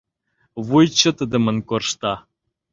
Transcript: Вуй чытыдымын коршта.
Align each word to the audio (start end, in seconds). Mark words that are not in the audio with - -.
Вуй 0.65 0.85
чытыдымын 0.99 1.57
коршта. 1.69 2.13